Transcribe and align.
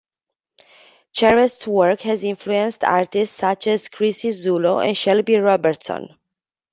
Charest's 1.13 1.67
work 1.67 2.01
has 2.01 2.23
influenced 2.23 2.83
artists 2.83 3.35
such 3.35 3.67
as 3.67 3.87
Chrissie 3.87 4.31
Zullo 4.31 4.83
and 4.83 4.97
Shelby 4.97 5.37
Robertson. 5.37 6.09